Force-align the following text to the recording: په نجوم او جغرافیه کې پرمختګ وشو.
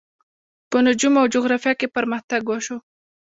په 0.71 0.77
نجوم 0.85 1.13
او 1.21 1.25
جغرافیه 1.35 1.73
کې 1.79 1.93
پرمختګ 1.95 2.41
وشو. 2.47 2.77